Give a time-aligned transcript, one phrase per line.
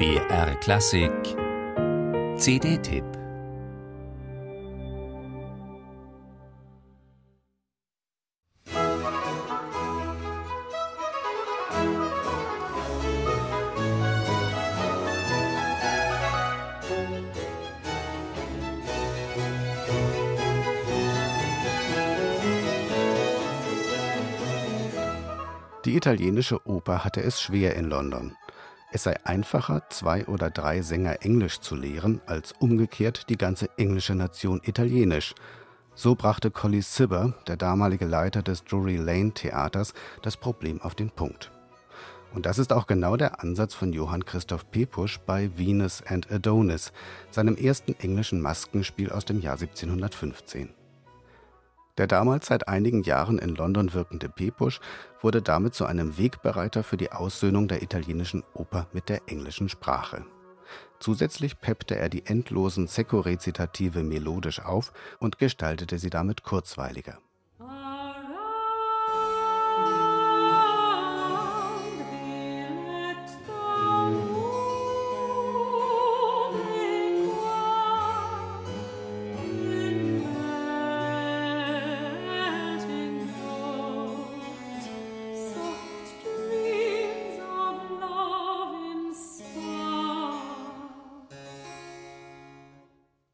[0.00, 1.12] BR Klassik
[2.38, 3.04] CD-Tipp
[25.84, 28.34] Die italienische Oper hatte es schwer in London.
[28.92, 34.16] Es sei einfacher, zwei oder drei Sänger Englisch zu lehren, als umgekehrt die ganze englische
[34.16, 35.34] Nation Italienisch.
[35.94, 41.10] So brachte Collie Cibber, der damalige Leiter des Drury Lane Theaters, das Problem auf den
[41.10, 41.52] Punkt.
[42.34, 46.92] Und das ist auch genau der Ansatz von Johann Christoph Pepusch bei Venus and Adonis,
[47.30, 50.79] seinem ersten englischen Maskenspiel aus dem Jahr 1715.
[52.00, 54.80] Der damals seit einigen Jahren in London wirkende Pepusch
[55.20, 60.24] wurde damit zu einem Wegbereiter für die Aussöhnung der italienischen Oper mit der englischen Sprache.
[60.98, 67.18] Zusätzlich peppte er die endlosen Secco-Rezitative melodisch auf und gestaltete sie damit kurzweiliger.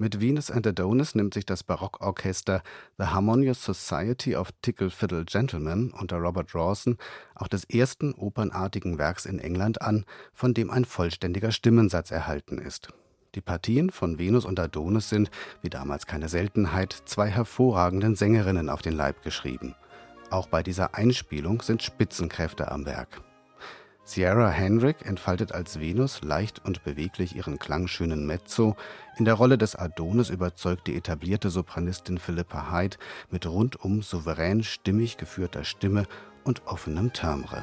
[0.00, 2.62] Mit Venus and Adonis nimmt sich das Barockorchester
[2.98, 6.98] The Harmonious Society of Tickle Fiddle Gentlemen unter Robert Rawson
[7.34, 12.90] auch des ersten opernartigen Werks in England an, von dem ein vollständiger Stimmensatz erhalten ist.
[13.34, 15.32] Die Partien von Venus und Adonis sind,
[15.62, 19.74] wie damals keine Seltenheit, zwei hervorragenden Sängerinnen auf den Leib geschrieben.
[20.30, 23.20] Auch bei dieser Einspielung sind Spitzenkräfte am Werk.
[24.08, 28.74] Sierra Hendrick entfaltet als Venus leicht und beweglich ihren klangschönen Mezzo.
[29.18, 32.96] In der Rolle des Adonis überzeugt die etablierte Sopranistin Philippa Hyde
[33.30, 36.06] mit rundum souverän stimmig geführter Stimme
[36.42, 37.62] und offenem Timbre.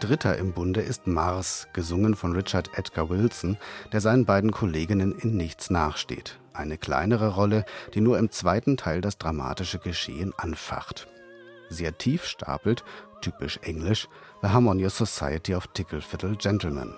[0.00, 3.58] Dritter im Bunde ist Mars, gesungen von Richard Edgar Wilson,
[3.92, 6.40] der seinen beiden Kolleginnen in nichts nachsteht.
[6.54, 11.06] Eine kleinere Rolle, die nur im zweiten Teil das dramatische Geschehen anfacht.
[11.68, 12.82] Sehr tief stapelt,
[13.20, 14.08] typisch englisch,
[14.40, 16.94] The Harmonious Society of Tickle Fiddle Gentlemen.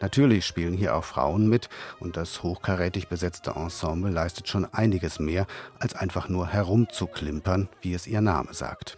[0.00, 1.68] Natürlich spielen hier auch Frauen mit
[2.00, 5.46] und das hochkarätig besetzte Ensemble leistet schon einiges mehr,
[5.78, 8.96] als einfach nur herumzuklimpern, wie es ihr Name sagt.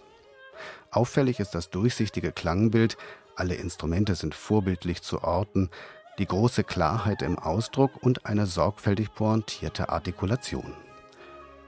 [0.90, 2.96] Auffällig ist das durchsichtige Klangbild,
[3.36, 5.70] alle Instrumente sind vorbildlich zu orten,
[6.18, 10.74] die große Klarheit im Ausdruck und eine sorgfältig pointierte Artikulation.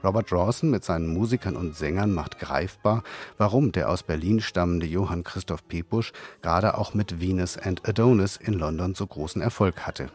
[0.03, 3.03] Robert Rawson mit seinen Musikern und Sängern macht greifbar,
[3.39, 6.13] warum der aus Berlin stammende Johann Christoph Pepusch
[6.43, 10.11] gerade auch mit Venus and Adonis in London so großen Erfolg hatte.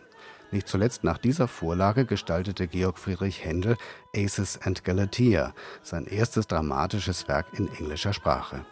[0.53, 3.77] Nicht zuletzt nach dieser Vorlage gestaltete Georg Friedrich Händel
[4.17, 8.65] Aces and Galatea, sein erstes dramatisches Werk in englischer Sprache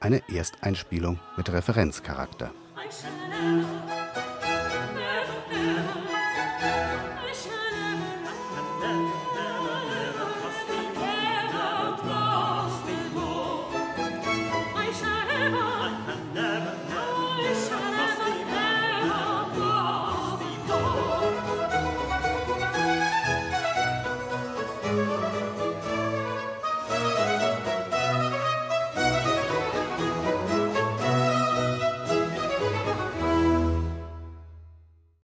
[0.00, 2.52] eine Ersteinspielung mit Referenzcharakter.